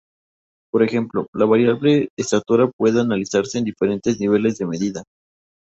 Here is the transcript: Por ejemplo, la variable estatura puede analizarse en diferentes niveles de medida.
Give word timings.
Por 0.71 0.81
ejemplo, 0.81 1.27
la 1.31 1.45
variable 1.45 2.09
estatura 2.17 2.71
puede 2.75 3.01
analizarse 3.01 3.59
en 3.59 3.65
diferentes 3.65 4.19
niveles 4.19 4.57
de 4.57 4.65
medida. 4.65 5.03